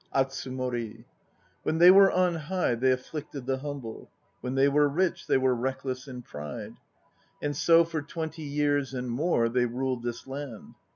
ATSUMORL 0.15 1.05
When 1.61 1.77
they 1.77 1.91
were 1.91 2.11
on 2.11 2.33
high 2.33 2.73
they 2.73 2.91
afflicted 2.91 3.45
the 3.45 3.59
humble; 3.59 4.09
When 4.39 4.55
they 4.55 4.67
were 4.67 4.89
rich 4.89 5.27
they 5.27 5.37
were 5.37 5.53
reckless 5.53 6.07
in 6.07 6.23
pride. 6.23 6.73
And 7.39 7.55
so 7.55 7.83
for 7.83 8.01
twenty 8.01 8.41
years 8.41 8.95
and 8.95 9.11
more 9.11 9.47
They 9.47 9.67
ruled 9.67 10.01
this 10.01 10.25
land. 10.25 10.73